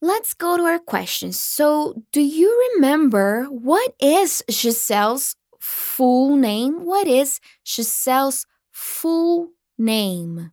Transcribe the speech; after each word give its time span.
Let's 0.00 0.34
go 0.34 0.56
to 0.56 0.62
our 0.64 0.78
questions. 0.78 1.40
So, 1.40 2.02
do 2.12 2.20
you 2.20 2.70
remember 2.74 3.44
what 3.44 3.94
is 4.00 4.44
Gisele's 4.48 5.36
full 5.58 6.36
name? 6.36 6.84
What 6.84 7.08
is 7.08 7.40
Gisele's 7.64 8.46
full 8.70 9.50
name? 9.78 10.52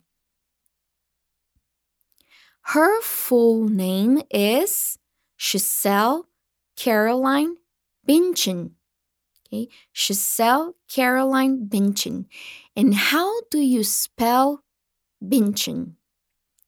Her 2.67 3.01
full 3.01 3.67
name 3.67 4.21
is 4.31 4.97
Gisele 5.37 6.23
Caroline 6.77 7.57
Bündchen. 8.07 8.71
Okay, 9.47 9.67
Gisele 9.93 10.73
Caroline 10.87 11.67
Bündchen. 11.67 12.25
And 12.75 12.95
how 12.95 13.41
do 13.51 13.59
you 13.59 13.83
spell 13.83 14.63
Bündchen? 15.21 15.95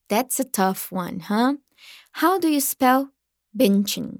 That's 0.09 0.39
a 0.39 0.43
tough 0.43 0.91
one, 0.91 1.21
huh? 1.21 1.55
How 2.19 2.39
do 2.39 2.47
you 2.47 2.61
spell 2.61 3.11
Bündchen? 3.57 4.19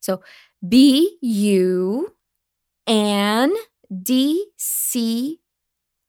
So 0.00 0.20
B 0.66 1.16
U 1.22 2.12
N 2.88 3.54
D 4.02 4.46
C 4.56 5.38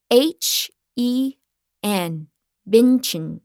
H 0.10 0.72
E 0.96 1.36
N. 1.84 2.28
Bündchen. 2.68 3.42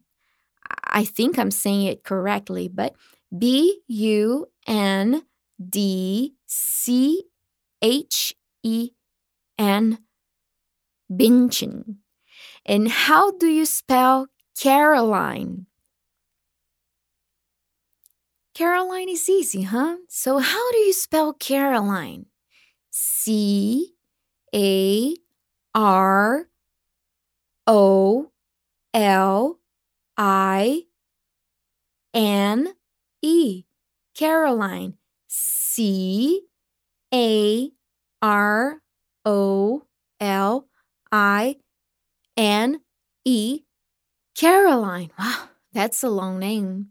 I 0.85 1.05
think 1.05 1.39
I'm 1.39 1.51
saying 1.51 1.83
it 1.83 2.03
correctly, 2.03 2.67
but 2.67 2.95
B 3.37 3.83
U 3.89 4.47
N 4.67 5.23
D 5.61 6.35
C 6.47 7.25
H 7.83 8.35
E 8.63 8.93
N. 9.59 9.99
Bündchen. 11.13 11.97
And 12.65 12.89
how 12.89 13.33
do 13.33 13.49
you 13.49 13.67
spell 13.67 14.29
Caroline? 14.59 15.67
Caroline 18.57 19.11
is 19.11 19.29
easy, 19.29 19.65
huh? 19.65 19.99
So, 20.09 20.39
how 20.39 20.73
do 20.73 20.79
you 20.79 20.95
spell 20.95 21.35
Caroline? 21.35 22.25
C 22.89 23.93
A 24.55 25.15
R 25.75 26.49
O 27.67 28.31
L 28.95 29.59
I 30.17 30.85
N 32.15 32.73
E. 33.21 33.65
Caroline. 34.15 34.95
C 35.29 36.41
A 37.13 37.71
R 38.23 38.81
O 39.27 39.83
L 40.19 40.67
I 41.13 41.57
N 42.39 42.81
E. 43.27 43.61
Caroline. 44.35 45.11
Wow, 45.19 45.51
that's 45.75 46.03
a 46.03 46.09
long 46.09 46.39
name. 46.39 46.87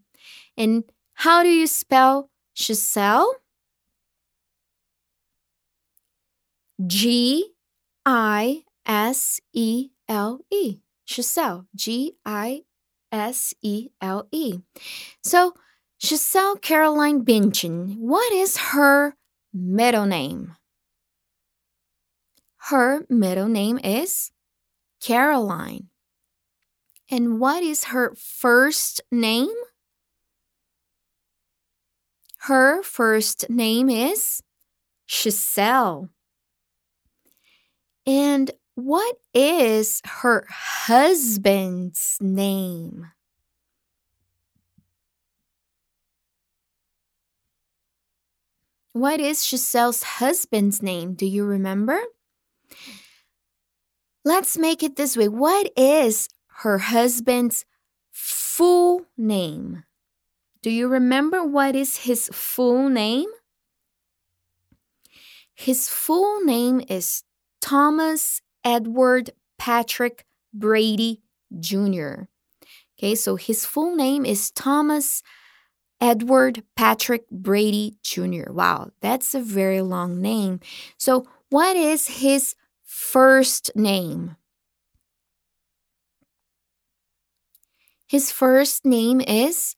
And 0.55 0.83
how 1.15 1.43
do 1.43 1.49
you 1.49 1.67
spell 1.67 2.29
Gisele? 2.55 3.35
G 6.85 7.53
I 8.05 8.63
S 8.85 9.39
E 9.53 9.89
L 10.07 10.41
E. 10.51 10.79
Gisele. 11.07 11.65
G 11.75 12.15
I 12.25 12.63
S 13.11 13.53
E 13.61 13.89
L 14.01 14.27
E. 14.31 14.59
So, 15.23 15.53
Gisele 15.99 16.57
Caroline 16.57 17.23
Bündchen, 17.23 17.97
what 17.97 18.31
is 18.33 18.57
her 18.57 19.15
middle 19.53 20.05
name? 20.05 20.55
Her 22.69 23.05
middle 23.09 23.47
name 23.47 23.79
is 23.83 24.31
Caroline. 25.01 25.89
And 27.09 27.39
what 27.39 27.63
is 27.63 27.85
her 27.85 28.13
first 28.15 29.01
name? 29.11 29.55
Her 32.47 32.83
first 32.83 33.49
name 33.49 33.89
is 33.89 34.43
Gisele. 35.07 36.09
And 38.05 38.51
what 38.75 39.15
is 39.33 39.99
her 40.05 40.45
husband's 40.47 42.19
name? 42.21 43.07
What 48.93 49.19
is 49.19 49.49
Gisele's 49.49 50.03
husband's 50.03 50.83
name? 50.83 51.15
Do 51.15 51.25
you 51.25 51.45
remember? 51.45 51.99
Let's 54.23 54.55
make 54.55 54.83
it 54.83 54.97
this 54.97 55.17
way. 55.17 55.29
What 55.29 55.71
is 55.75 56.29
her 56.57 56.77
husband's 56.77 57.65
full 58.11 59.07
name? 59.17 59.83
Do 60.65 60.71
you 60.71 60.87
remember 60.87 61.43
what 61.43 61.75
is 61.75 61.97
his 61.97 62.27
full 62.33 62.89
name? 62.89 63.29
His 65.53 65.89
full 65.89 66.43
name 66.43 66.81
is 66.89 67.21
Thomas 67.61 68.41
Edward 68.63 69.29
Patrick 69.59 70.25
Brady 70.51 71.21
Jr. 71.59 72.23
Okay, 72.97 73.13
so 73.13 73.35
his 73.35 73.63
full 73.63 73.95
name 73.95 74.25
is 74.25 74.49
Thomas 74.49 75.21
Edward 76.01 76.63
Patrick 76.75 77.29
Brady 77.29 77.99
Jr. 78.01 78.51
Wow, 78.51 78.89
that's 79.01 79.35
a 79.35 79.41
very 79.41 79.83
long 79.83 80.19
name. 80.19 80.61
So, 80.97 81.27
what 81.51 81.77
is 81.77 82.07
his 82.07 82.55
first 82.83 83.69
name? 83.75 84.35
His 88.07 88.31
first 88.31 88.83
name 88.83 89.21
is 89.21 89.75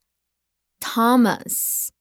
Thomas. 0.79 1.91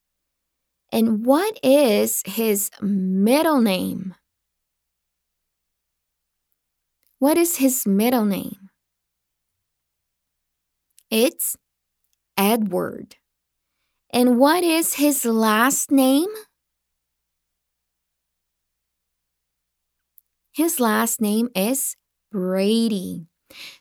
And 0.92 1.26
what 1.26 1.59
is 1.62 2.22
his 2.26 2.70
middle 2.81 3.60
name? 3.60 4.14
What 7.19 7.38
is 7.38 7.56
his 7.56 7.86
middle 7.86 8.25
name? 8.25 8.70
It's 11.10 11.56
Edward. 12.36 13.16
And 14.10 14.38
what 14.38 14.65
is 14.65 14.94
his 14.94 15.25
last 15.25 15.91
name? 15.91 16.28
His 20.53 20.81
last 20.81 21.20
name 21.20 21.50
is 21.54 21.97
Brady. 22.32 23.26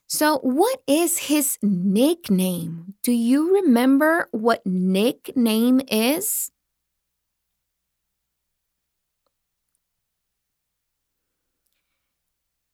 So, 0.07 0.37
what 0.39 0.81
is 0.87 1.17
his 1.17 1.57
nickname? 1.61 2.93
Do 3.01 3.11
you 3.11 3.55
remember 3.55 4.29
what 4.31 4.65
nickname 4.65 5.81
is? 5.89 6.51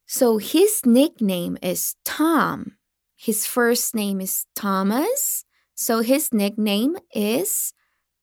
So, 0.05 0.37
his 0.37 0.85
nickname 0.85 1.57
is 1.61 1.95
Tom. 2.03 2.77
His 3.21 3.45
first 3.45 3.93
name 3.93 4.19
is 4.19 4.47
Thomas. 4.55 5.45
So 5.75 6.01
his 6.01 6.33
nickname 6.33 6.97
is 7.13 7.71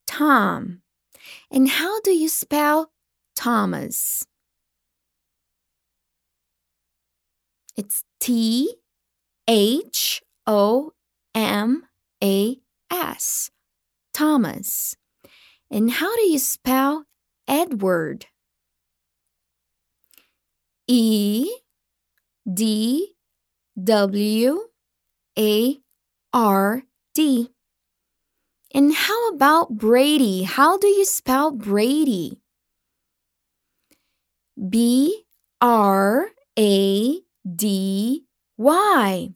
Tom. 0.06 0.82
And 1.50 1.68
how 1.68 2.00
do 2.02 2.10
you 2.10 2.28
spell 2.28 2.92
Thomas? 3.36 4.24
It's 7.76 8.02
T 8.20 8.74
H 9.50 10.22
O 10.46 10.92
M 11.34 11.84
A 12.22 12.58
S. 12.90 13.50
Thomas. 14.12 14.94
And 15.70 15.90
how 15.90 16.14
do 16.16 16.22
you 16.22 16.38
spell 16.38 17.06
Edward? 17.48 18.26
E 20.86 21.50
D 22.52 23.14
W 23.82 24.60
A 25.38 25.78
R 26.34 26.82
D. 27.14 27.50
And 28.74 28.94
how 28.94 29.30
about 29.30 29.78
Brady? 29.78 30.42
How 30.42 30.76
do 30.76 30.88
you 30.88 31.06
spell 31.06 31.52
Brady? 31.52 32.42
B 34.68 35.24
R 35.62 36.26
A 36.58 37.20
D 37.56 38.24
Y. 38.58 39.34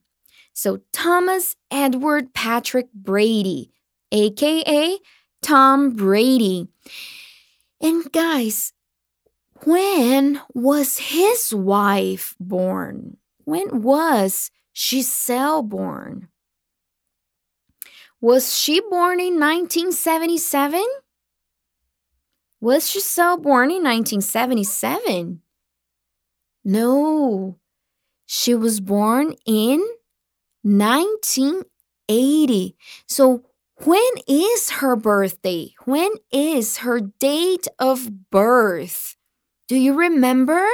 So 0.53 0.81
Thomas 0.93 1.57
Edward 1.71 2.35
Patrick 2.35 2.93
Brady, 2.93 3.71
aka 4.11 4.99
Tom 5.41 5.91
Brady. 5.91 6.69
And 7.81 8.11
guys, 8.13 8.73
when 9.65 10.41
was 10.55 10.99
his 10.99 11.55
wife 11.55 12.35
born? 12.39 13.17
When 13.45 13.83
was 13.83 14.51
Gisele 14.75 15.63
born? 15.63 16.29
Was 18.21 18.57
she 18.57 18.81
born 18.81 19.19
in 19.19 19.41
1977? 19.41 20.85
Was 22.61 22.93
Gisele 22.93 23.39
born 23.39 23.71
in 23.71 23.83
1977? 23.83 25.43
No, 26.65 27.59
she 28.27 28.55
was 28.55 28.79
born 28.79 29.35
in 29.45 29.85
1980. 30.63 32.77
So, 33.09 33.45
When 33.85 34.13
is 34.29 34.71
her 34.79 34.95
birthday? 34.95 35.75
When 35.87 36.13
is 36.31 36.79
her 36.79 37.01
date 37.01 37.67
of 37.81 38.31
birth? 38.31 39.17
Do 39.67 39.75
you 39.77 39.95
remember? 39.95 40.65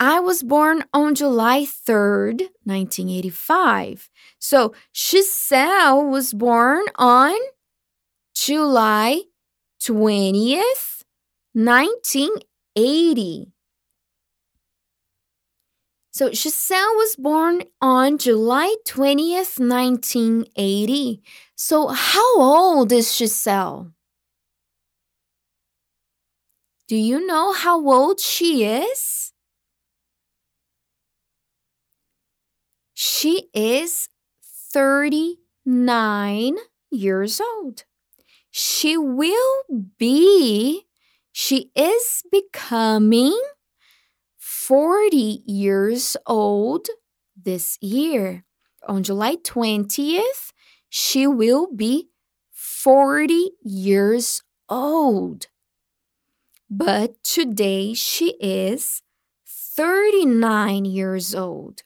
I 0.00 0.20
was 0.20 0.42
born 0.42 0.84
on 0.92 1.14
July 1.14 1.64
3rd, 1.64 2.50
1985. 2.64 4.10
So 4.38 4.74
Gisele 4.92 6.04
was 6.04 6.34
born 6.34 6.84
on 6.96 7.36
July 8.34 9.22
20th, 9.80 11.04
1980. 11.54 13.53
So 16.14 16.30
Gisele 16.30 16.94
was 16.94 17.16
born 17.16 17.64
on 17.80 18.18
July 18.18 18.76
20th, 18.86 19.58
1980. 19.58 21.20
So 21.56 21.88
how 21.88 22.40
old 22.40 22.92
is 22.92 23.18
Gisele? 23.18 23.90
Do 26.86 26.94
you 26.94 27.26
know 27.26 27.52
how 27.52 27.84
old 27.90 28.20
she 28.20 28.62
is? 28.62 29.32
She 32.94 33.48
is 33.52 34.08
39 34.72 36.56
years 36.92 37.40
old. 37.40 37.82
She 38.52 38.96
will 38.96 39.64
be, 39.98 40.86
she 41.32 41.72
is 41.74 42.22
becoming 42.30 43.36
40 44.66 45.42
years 45.44 46.16
old 46.26 46.86
this 47.36 47.76
year. 47.82 48.44
On 48.88 49.02
July 49.02 49.36
20th, 49.36 50.52
she 50.88 51.26
will 51.26 51.68
be 51.70 52.08
40 52.50 53.50
years 53.62 54.42
old. 54.70 55.48
But 56.70 57.22
today 57.22 57.92
she 57.92 58.36
is 58.40 59.02
39 59.46 60.86
years 60.86 61.34
old. 61.34 61.82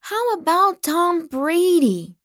How 0.00 0.32
about 0.32 0.82
Tom 0.82 1.28
Brady? 1.28 2.16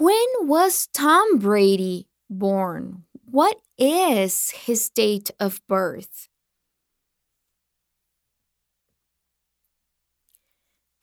When 0.00 0.26
was 0.40 0.88
Tom 0.92 1.38
Brady 1.38 2.08
born? 2.28 3.04
What 3.30 3.60
is 3.78 4.50
his 4.50 4.90
date 4.90 5.30
of 5.38 5.60
birth? 5.68 6.28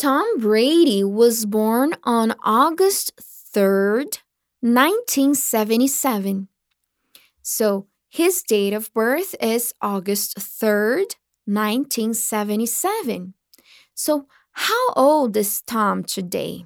Tom 0.04 0.28
Brady 0.38 1.00
was 1.02 1.46
born 1.46 1.94
on 2.04 2.36
August 2.44 3.14
3rd, 3.56 4.20
1977. 4.60 6.50
So 7.42 7.88
his 8.10 8.44
date 8.44 8.74
of 8.74 8.94
birth 8.94 9.34
is 9.40 9.74
August 9.82 10.40
3rd, 10.40 11.16
1977. 11.46 13.34
So 13.96 14.28
how 14.52 14.90
old 14.94 15.38
is 15.38 15.62
Tom 15.62 16.04
today? 16.04 16.66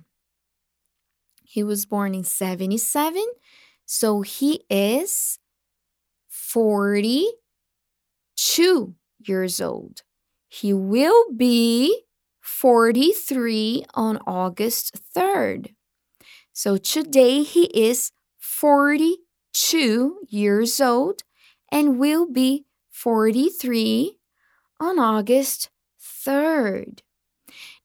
He 1.44 1.62
was 1.62 1.86
born 1.86 2.16
in 2.16 2.24
77, 2.24 3.24
so 3.86 4.24
he 4.24 4.64
is 4.68 5.38
42 6.28 8.96
years 9.20 9.62
old. 9.62 10.02
He 10.48 10.74
will 10.74 11.26
be 11.36 12.06
43 12.48 13.84
on 13.94 14.18
August 14.26 14.98
3rd. 15.14 15.76
So 16.54 16.78
today 16.78 17.44
he 17.44 17.66
is 17.66 18.12
42 18.40 20.20
years 20.30 20.82
old 20.82 21.24
and 21.70 22.00
will 22.00 22.26
be 22.26 22.66
43 22.90 24.18
on 24.80 24.98
August 24.98 25.70
3rd. 26.02 27.02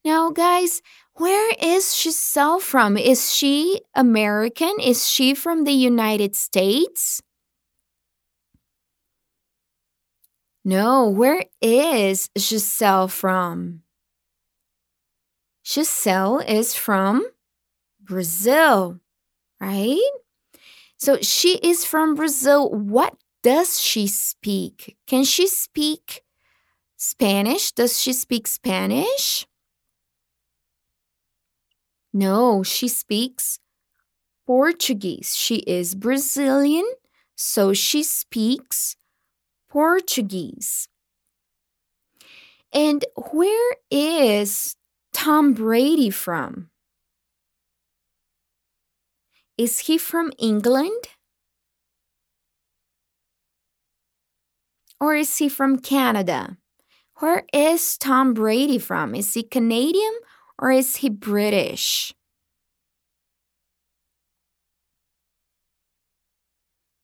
Now, 0.03 0.31
guys, 0.31 0.81
where 1.15 1.53
is 1.61 1.93
Gisele 2.01 2.59
from? 2.59 2.97
Is 2.97 3.35
she 3.35 3.81
American? 3.93 4.79
Is 4.81 5.07
she 5.07 5.35
from 5.35 5.65
the 5.65 5.73
United 5.73 6.35
States? 6.35 7.21
No, 10.65 11.09
where 11.09 11.43
is 11.61 12.29
Gisele 12.35 13.09
from? 13.09 13.82
Gisele 15.63 16.39
is 16.39 16.75
from 16.75 17.25
Brazil, 18.01 18.99
right? 19.59 20.11
So 20.97 21.17
she 21.21 21.57
is 21.57 21.85
from 21.85 22.15
Brazil. 22.15 22.69
What 22.69 23.15
does 23.41 23.79
she 23.79 24.07
speak? 24.07 24.97
Can 25.07 25.23
she 25.23 25.47
speak 25.47 26.23
Spanish? 26.97 27.71
Does 27.71 27.99
she 27.99 28.13
speak 28.13 28.47
Spanish? 28.47 29.45
No, 32.13 32.61
she 32.63 32.87
speaks 32.87 33.59
Portuguese. 34.45 35.35
She 35.35 35.57
is 35.57 35.95
Brazilian, 35.95 36.85
so 37.35 37.73
she 37.73 38.03
speaks 38.03 38.95
Portuguese. 39.69 40.87
And 42.71 43.05
where 43.31 43.75
is 43.89 44.75
Tom 45.23 45.53
Brady 45.53 46.09
from? 46.09 46.67
Is 49.57 49.79
he 49.79 49.97
from 49.97 50.33
England? 50.37 51.03
Or 54.99 55.15
is 55.15 55.37
he 55.37 55.47
from 55.47 55.79
Canada? 55.79 56.57
Where 57.19 57.45
is 57.53 57.97
Tom 57.97 58.33
Brady 58.33 58.77
from? 58.77 59.15
Is 59.15 59.33
he 59.33 59.43
Canadian 59.43 60.13
or 60.59 60.71
is 60.71 60.97
he 60.97 61.07
British? 61.07 62.13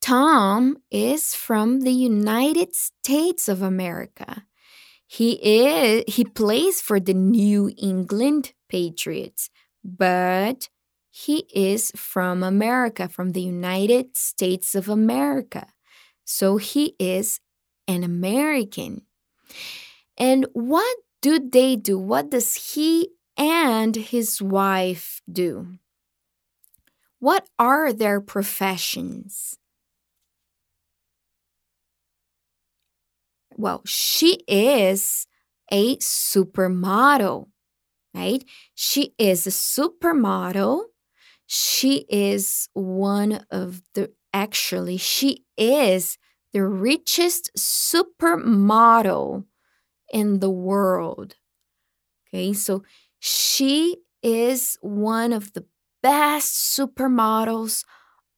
Tom 0.02 0.76
is 0.92 1.34
from 1.34 1.82
the 1.84 1.94
United 1.94 2.76
States 2.76 3.48
of 3.48 3.62
America. 3.62 4.44
He 5.12 5.40
is 5.42 6.04
he 6.08 6.24
plays 6.24 6.82
for 6.82 7.00
the 7.00 7.16
New 7.16 7.72
England 7.78 8.54
Patriots, 8.70 9.50
but 9.84 10.70
he 11.10 11.48
is 11.52 11.92
from 11.96 12.44
America, 12.44 13.10
from 13.10 13.32
the 13.32 13.42
United 13.42 14.16
States 14.16 14.76
of 14.76 14.88
America. 14.88 15.74
So 16.26 16.58
he 16.58 16.96
is 17.00 17.40
an 17.88 18.04
American. 18.04 19.02
And 20.16 20.46
what 20.54 20.98
do 21.22 21.40
they 21.40 21.76
do? 21.76 21.98
What 21.98 22.30
does 22.30 22.76
he 22.76 23.10
and 23.36 23.96
his 23.96 24.44
wife 24.44 25.22
do? 25.32 25.80
What 27.18 27.50
are 27.58 27.92
their 27.92 28.22
professions? 28.22 29.59
Well, 33.60 33.82
she 33.86 34.40
is 34.48 35.28
a 35.72 35.98
supermodel, 35.98 37.50
right? 38.16 38.44
She 38.76 39.16
is 39.20 39.48
a 39.48 39.52
supermodel. 39.52 40.86
She 41.48 42.06
is 42.10 42.70
one 42.74 43.46
of 43.52 43.84
the, 43.96 44.12
actually, 44.34 44.98
she 44.98 45.46
is 45.58 46.18
the 46.54 46.66
richest 46.66 47.52
supermodel 47.58 49.46
in 50.14 50.40
the 50.40 50.50
world. 50.52 51.36
Okay, 52.28 52.54
so 52.54 52.84
she 53.20 53.98
is 54.24 54.78
one 54.82 55.34
of 55.34 55.54
the 55.54 55.66
best 56.04 56.78
supermodels. 56.78 57.84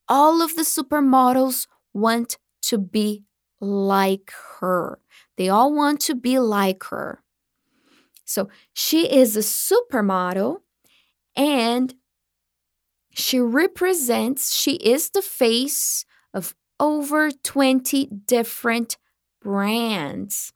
All 0.09 0.41
of 0.43 0.55
the 0.55 0.63
supermodels 0.63 1.67
want 1.93 2.37
to 2.63 2.79
be 2.79 3.25
like 3.61 4.33
her. 4.61 5.00
They 5.41 5.49
all 5.49 5.73
want 5.73 6.01
to 6.01 6.13
be 6.13 6.37
like 6.37 6.83
her. 6.91 7.23
So 8.25 8.49
she 8.73 9.11
is 9.11 9.35
a 9.35 9.39
supermodel 9.39 10.57
and 11.35 11.95
she 13.11 13.39
represents, 13.39 14.55
she 14.55 14.73
is 14.75 15.09
the 15.09 15.23
face 15.23 16.05
of 16.31 16.53
over 16.79 17.31
20 17.31 18.05
different 18.27 18.97
brands. 19.41 20.53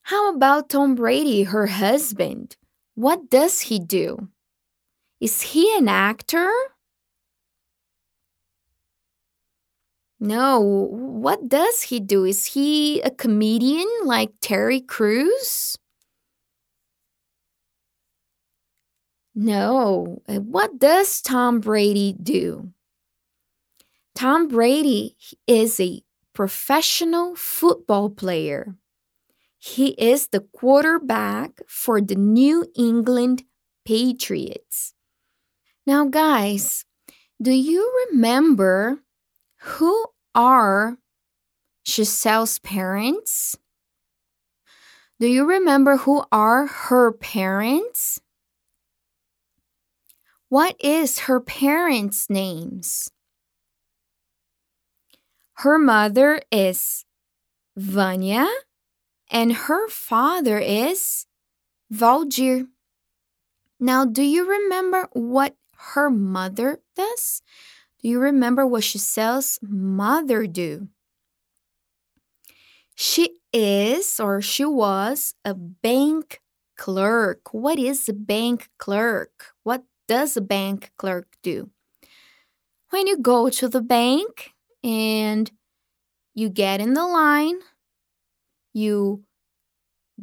How 0.00 0.34
about 0.34 0.70
Tom 0.70 0.94
Brady, 0.94 1.42
her 1.42 1.66
husband? 1.66 2.56
What 2.94 3.28
does 3.28 3.60
he 3.60 3.78
do? 3.78 4.30
Is 5.20 5.42
he 5.42 5.76
an 5.76 5.88
actor? 5.90 6.50
No, 10.18 10.58
what 11.18 11.48
does 11.48 11.82
he 11.82 12.00
do? 12.00 12.24
Is 12.24 12.46
he 12.46 13.00
a 13.02 13.10
comedian 13.10 13.88
like 14.04 14.30
Terry 14.40 14.80
Crews? 14.80 15.76
No. 19.34 20.22
Uh, 20.28 20.40
what 20.40 20.78
does 20.78 21.20
Tom 21.20 21.60
Brady 21.60 22.14
do? 22.20 22.72
Tom 24.14 24.48
Brady 24.48 25.16
is 25.46 25.78
a 25.78 26.02
professional 26.34 27.36
football 27.36 28.10
player. 28.10 28.74
He 29.58 29.88
is 29.98 30.28
the 30.28 30.40
quarterback 30.40 31.60
for 31.66 32.00
the 32.00 32.14
New 32.14 32.66
England 32.76 33.44
Patriots. 33.84 34.94
Now, 35.86 36.06
guys, 36.06 36.84
do 37.40 37.52
you 37.52 38.06
remember 38.10 39.02
who 39.58 40.06
are 40.34 40.98
Gisele's 41.88 42.58
parents? 42.58 43.56
Do 45.18 45.26
you 45.26 45.46
remember 45.46 45.96
who 45.96 46.22
are 46.30 46.66
her 46.66 47.12
parents? 47.12 48.20
What 50.50 50.76
is 50.80 51.20
her 51.20 51.40
parents' 51.40 52.28
names? 52.28 53.10
Her 55.54 55.78
mother 55.78 56.42
is 56.52 57.06
Vanya 57.74 58.46
and 59.30 59.54
her 59.54 59.88
father 59.88 60.58
is 60.58 61.24
Valdir. 61.90 62.68
Now, 63.80 64.04
do 64.04 64.22
you 64.22 64.46
remember 64.46 65.08
what 65.14 65.56
her 65.94 66.10
mother 66.10 66.80
does? 66.94 67.40
Do 68.02 68.08
you 68.08 68.20
remember 68.20 68.66
what 68.66 68.84
Gisele's 68.84 69.58
mother 69.62 70.46
do? 70.46 70.88
She 73.00 73.38
is 73.52 74.18
or 74.18 74.42
she 74.42 74.64
was 74.64 75.36
a 75.44 75.54
bank 75.54 76.42
clerk. 76.76 77.54
What 77.54 77.78
is 77.78 78.08
a 78.08 78.12
bank 78.12 78.70
clerk? 78.76 79.54
What 79.62 79.84
does 80.08 80.36
a 80.36 80.40
bank 80.40 80.90
clerk 80.98 81.28
do? 81.40 81.70
When 82.90 83.06
you 83.06 83.16
go 83.16 83.50
to 83.50 83.68
the 83.68 83.80
bank 83.80 84.50
and 84.82 85.48
you 86.34 86.48
get 86.48 86.80
in 86.80 86.94
the 86.94 87.06
line, 87.06 87.60
you 88.72 89.22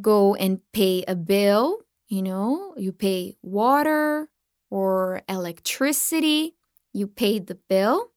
go 0.01 0.35
and 0.35 0.59
pay 0.73 1.05
a 1.07 1.15
bill, 1.15 1.79
you 2.09 2.21
know, 2.21 2.73
you 2.75 2.91
pay 2.91 3.37
water 3.41 4.27
or 4.69 5.21
electricity, 5.29 6.55
you 6.91 7.07
pay 7.07 7.39
the 7.39 7.55
bill, 7.55 8.11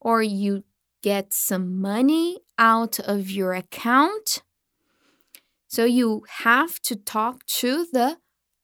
or 0.00 0.22
you 0.24 0.64
get 1.02 1.32
some 1.32 1.80
money 1.80 2.40
out 2.62 3.00
of 3.00 3.28
your 3.28 3.54
account. 3.54 4.40
So 5.66 5.84
you 5.84 6.22
have 6.46 6.78
to 6.82 6.94
talk 6.94 7.44
to 7.60 7.86
the 7.92 8.18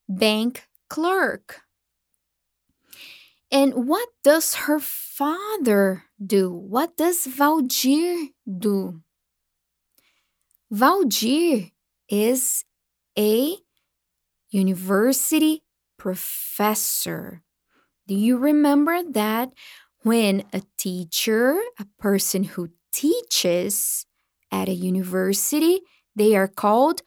bank 0.07 0.69
clerk. 0.89 1.63
And 3.51 3.89
what 3.89 4.07
does 4.23 4.55
her 4.65 4.79
father 4.79 6.05
do? 6.23 6.49
What 6.49 6.95
does 6.95 7.27
Valdir 7.27 8.29
do? 8.47 9.01
Valdir 10.71 11.71
is 12.07 12.63
a 13.17 13.57
university 14.49 15.63
professor. 15.97 17.43
Do 18.07 18.15
you 18.15 18.37
remember 18.37 19.03
that 19.11 19.51
when 20.03 20.45
a 20.53 20.61
teacher, 20.77 21.59
a 21.77 21.85
person 21.97 22.43
who 22.45 22.69
teaches 22.91 24.05
at 24.51 24.69
a 24.69 24.73
university, 24.73 25.81
they 26.15 26.35
are 26.35 26.47
called 26.47 27.01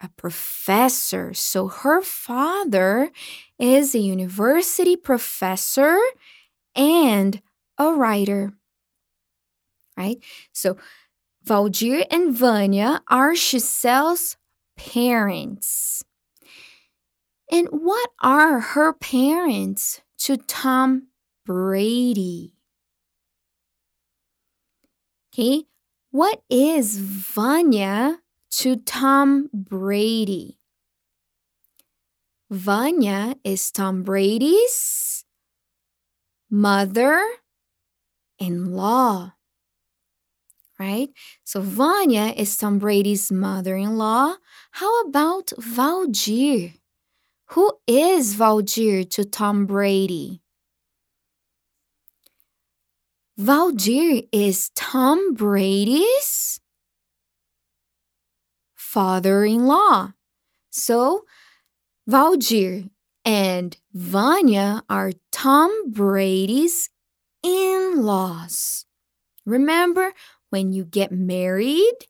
a 0.00 0.08
professor. 0.16 1.32
So 1.34 1.68
her 1.68 2.02
father 2.02 3.10
is 3.58 3.94
a 3.94 3.98
university 3.98 4.96
professor 4.96 5.98
and 6.74 7.40
a 7.78 7.92
writer. 7.92 8.52
Right? 9.96 10.18
So 10.52 10.76
Valdir 11.46 12.06
and 12.10 12.34
Vanya 12.36 13.02
are 13.08 13.32
Gisele's 13.32 14.36
parents. 14.76 16.04
And 17.50 17.68
what 17.68 18.10
are 18.20 18.60
her 18.60 18.92
parents 18.92 20.00
to 20.18 20.36
Tom 20.36 21.08
Brady? 21.44 22.53
Okay, 25.34 25.64
what 26.12 26.42
is 26.48 26.96
Vanya 26.96 28.20
to 28.52 28.76
Tom 28.76 29.50
Brady? 29.52 30.60
Vanya 32.48 33.34
is 33.42 33.72
Tom 33.72 34.04
Brady's 34.04 35.24
mother 36.48 37.20
in 38.38 38.76
law 38.76 39.32
right? 40.78 41.08
So 41.44 41.60
Vanya 41.60 42.32
is 42.36 42.56
Tom 42.56 42.78
Brady's 42.78 43.30
mother 43.32 43.76
in 43.76 43.96
law. 43.98 44.36
How 44.72 45.00
about 45.02 45.52
Valdir? 45.58 46.74
Who 47.50 47.72
is 47.86 48.36
Valdir 48.36 49.08
to 49.10 49.24
Tom 49.24 49.66
Brady? 49.66 50.43
Valdir 53.38 54.28
is 54.30 54.70
Tom 54.76 55.34
Brady's 55.34 56.60
father 58.76 59.44
in 59.44 59.66
law. 59.66 60.12
So 60.70 61.24
Valdir 62.08 62.90
and 63.24 63.76
Vanya 63.92 64.84
are 64.88 65.10
Tom 65.32 65.90
Brady's 65.90 66.90
in 67.42 68.02
laws. 68.04 68.86
Remember, 69.44 70.12
when 70.50 70.72
you 70.72 70.84
get 70.84 71.10
married, 71.10 72.06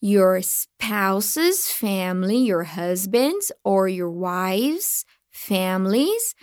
your 0.00 0.40
spouse's 0.40 1.68
family, 1.68 2.38
your 2.38 2.64
husband's 2.64 3.52
or 3.62 3.88
your 3.88 4.10
wife's 4.10 5.04
families 5.30 6.34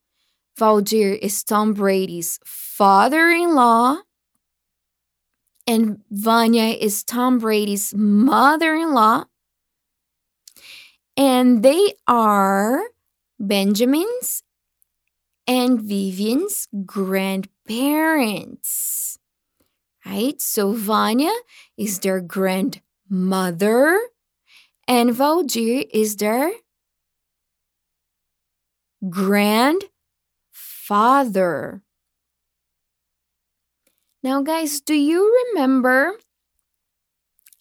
Valdir 0.58 1.18
is 1.20 1.42
Tom 1.44 1.72
Brady's 1.72 2.38
father 2.44 3.30
in 3.30 3.54
law. 3.54 3.98
And 5.66 6.02
Vanya 6.10 6.74
is 6.74 7.04
Tom 7.04 7.38
Brady's 7.38 7.94
mother 7.94 8.74
in 8.74 8.92
law. 8.92 9.24
And 11.16 11.62
they 11.62 11.94
are 12.06 12.82
Benjamin's 13.38 14.42
and 15.46 15.80
Vivian's 15.80 16.68
grandparents. 16.86 19.18
Right? 20.06 20.40
So 20.40 20.72
Vanya 20.72 21.34
is 21.76 21.98
their 22.00 22.20
grandmother 22.20 24.00
and 24.88 25.10
Valdir 25.10 25.86
is 25.92 26.16
their 26.16 26.50
grandfather. 29.08 31.82
Now, 34.22 34.42
guys, 34.42 34.80
do 34.80 34.94
you 34.94 35.44
remember 35.54 36.14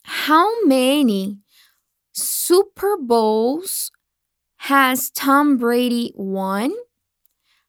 how 0.03 0.63
many 0.65 1.39
Super 2.13 2.97
Bowls 2.97 3.91
has 4.57 5.09
Tom 5.09 5.57
Brady 5.57 6.11
won? 6.15 6.73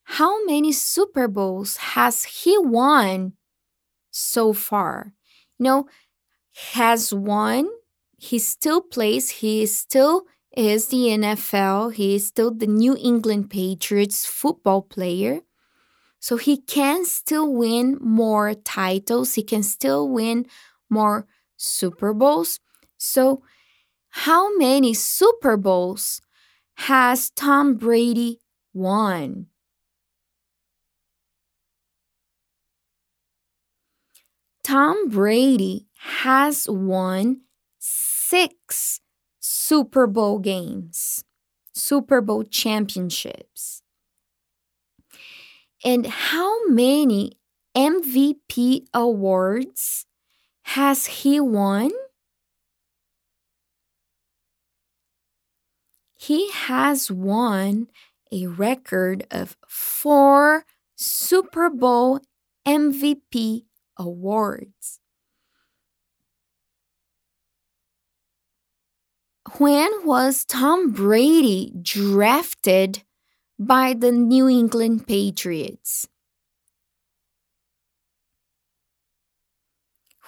How 0.04 0.44
many 0.44 0.72
Super 0.72 1.28
Bowls 1.28 1.76
has 1.78 2.24
he 2.24 2.58
won 2.58 3.34
so 4.10 4.52
far? 4.52 5.14
You 5.58 5.64
know, 5.64 5.86
has 6.74 7.14
won. 7.14 7.68
He 8.18 8.38
still 8.38 8.80
plays. 8.80 9.30
He 9.30 9.64
still 9.66 10.24
is 10.56 10.88
the 10.88 11.08
NFL. 11.08 11.94
He 11.94 12.16
is 12.16 12.26
still 12.26 12.52
the 12.52 12.66
New 12.66 12.96
England 13.00 13.50
Patriots 13.50 14.26
football 14.26 14.82
player. 14.82 15.40
So 16.20 16.36
he 16.36 16.58
can 16.58 17.04
still 17.04 17.52
win 17.52 17.98
more 18.00 18.54
titles. 18.54 19.34
He 19.34 19.42
can 19.42 19.62
still 19.62 20.08
win 20.08 20.46
more 20.88 21.26
Super 21.56 22.12
Bowls. 22.12 22.60
So, 22.96 23.42
how 24.12 24.56
many 24.56 24.92
Super 24.94 25.56
Bowls 25.56 26.20
has 26.74 27.30
Tom 27.30 27.74
Brady 27.74 28.40
won? 28.74 29.46
Tom 34.62 35.08
Brady 35.08 35.86
has 35.98 36.68
won 36.68 37.40
six 37.78 39.00
Super 39.40 40.06
Bowl 40.06 40.38
games, 40.38 41.24
Super 41.74 42.20
Bowl 42.20 42.44
championships. 42.44 43.82
And 45.84 46.06
how 46.06 46.68
many 46.68 47.32
MVP 47.74 48.86
awards 48.94 50.06
has 50.62 51.06
he 51.06 51.40
won? 51.40 51.90
He 56.22 56.52
has 56.52 57.10
won 57.10 57.88
a 58.30 58.46
record 58.46 59.26
of 59.32 59.56
four 59.66 60.64
Super 60.94 61.68
Bowl 61.68 62.20
MVP 62.64 63.64
awards. 63.98 65.00
When 69.58 69.90
was 70.06 70.44
Tom 70.44 70.92
Brady 70.92 71.72
drafted 71.82 73.02
by 73.58 73.92
the 73.92 74.12
New 74.12 74.48
England 74.48 75.08
Patriots? 75.08 76.06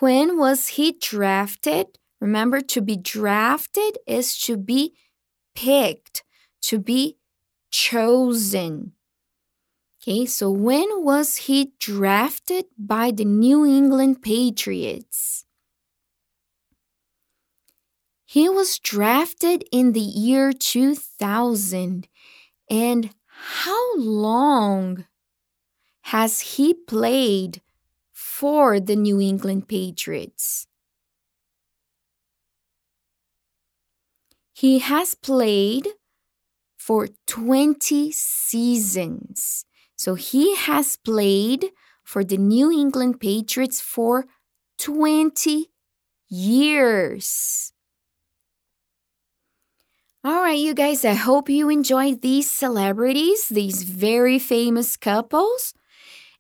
When 0.01 0.37
was 0.37 0.71
he 0.71 0.99
drafted? 1.01 2.01
Remember, 2.21 2.61
to 2.63 2.83
be 2.83 2.97
drafted 2.97 3.99
is 4.09 4.37
to 4.39 4.57
be 4.57 4.95
picked, 5.55 6.23
to 6.63 6.79
be 6.79 7.17
chosen. 7.71 8.93
Okay, 10.03 10.27
so 10.27 10.51
when 10.51 10.87
was 11.03 11.37
he 11.49 11.73
drafted 11.81 12.67
by 12.79 13.11
the 13.11 13.25
New 13.25 13.65
England 13.65 14.23
Patriots? 14.23 15.47
He 18.27 18.49
was 18.49 18.79
drafted 18.79 19.65
in 19.71 19.93
the 19.93 20.01
year 20.01 20.53
2000. 20.53 22.09
And 22.69 23.11
how 23.27 23.97
long 23.97 25.07
has 26.03 26.41
he 26.41 26.75
played 26.75 27.63
for 28.13 28.81
the 28.81 28.97
New 28.97 29.21
England 29.21 29.69
Patriots? 29.69 30.67
He 34.65 34.79
has 34.79 35.15
played 35.15 35.89
for 36.79 37.09
20 37.27 38.11
seasons. 38.13 39.67
So 39.95 40.15
he 40.15 40.57
has 40.57 40.97
played 40.97 41.67
for 42.03 42.25
the 42.25 42.39
New 42.39 42.73
England 42.73 43.21
Patriots 43.21 43.83
for 43.83 44.25
20 44.79 45.69
years. 46.31 47.75
All 50.25 50.41
right, 50.41 50.59
you 50.59 50.73
guys, 50.73 51.05
I 51.05 51.13
hope 51.13 51.51
you 51.51 51.69
enjoyed 51.69 52.23
these 52.23 52.51
celebrities, 52.51 53.51
these 53.51 53.83
very 53.83 54.39
famous 54.39 54.97
couples. 54.97 55.75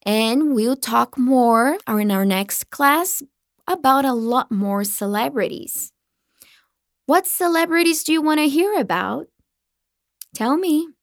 And 0.06 0.54
we'll 0.54 0.76
talk 0.76 1.18
more 1.18 1.76
in 1.86 2.10
our 2.10 2.24
next 2.24 2.70
class 2.70 3.22
about 3.68 4.06
a 4.06 4.14
lot 4.14 4.50
more 4.50 4.82
celebrities. 4.82 5.93
What 7.06 7.26
celebrities 7.26 8.02
do 8.04 8.12
you 8.12 8.22
want 8.22 8.40
to 8.40 8.48
hear 8.48 8.78
about? 8.78 9.26
Tell 10.34 10.56
me. 10.56 10.94